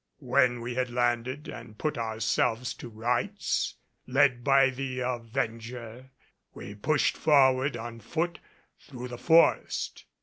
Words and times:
When 0.17 0.61
we 0.61 0.73
had 0.73 0.89
landed 0.89 1.47
and 1.47 1.77
put 1.77 1.95
ourselves 1.95 2.73
to 2.73 2.89
rights, 2.89 3.75
led 4.07 4.43
by 4.43 4.71
the 4.71 4.99
Avenger, 5.01 6.09
we 6.55 6.73
pushed 6.73 7.15
forward 7.15 7.77
on 7.77 7.99
foot 7.99 8.39
through 8.79 9.09
the 9.09 9.19
forest. 9.19 10.05